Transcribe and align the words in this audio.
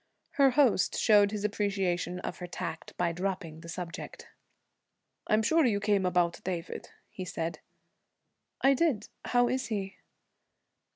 Her 0.31 0.49
host 0.57 0.97
showed 0.99 1.29
his 1.29 1.43
appreciation 1.43 2.17
of 2.21 2.39
her 2.39 2.47
tact 2.47 2.97
by 2.97 3.11
dropping 3.11 3.59
the 3.59 3.69
subject. 3.69 4.27
'I'm 5.27 5.43
sure 5.43 5.63
you 5.63 5.79
came 5.79 6.07
about 6.07 6.41
David,' 6.43 6.89
he 7.11 7.23
said. 7.23 7.59
'I 8.61 8.73
did. 8.73 9.09
How 9.25 9.47
is 9.47 9.67
he?' 9.67 9.97